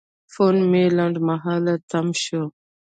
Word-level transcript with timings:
فون 0.33 0.55
مې 0.71 0.83
لنډمهاله 0.97 1.73
تم 1.89 2.07
شو. 2.23 2.43